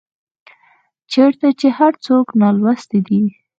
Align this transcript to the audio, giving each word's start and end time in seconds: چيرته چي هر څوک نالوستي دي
چيرته 1.11 1.47
چي 1.59 1.67
هر 1.77 1.93
څوک 2.05 2.25
نالوستي 2.41 2.99
دي 3.07 3.21